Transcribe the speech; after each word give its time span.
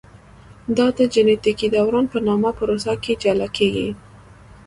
دا 0.77 0.87
د 0.97 0.99
جینټیکي 1.13 1.67
دوران 1.75 2.05
په 2.13 2.17
نامه 2.27 2.51
پروسه 2.57 2.93
کې 3.03 3.13
جلا 3.23 3.47
کېږي. 3.57 3.89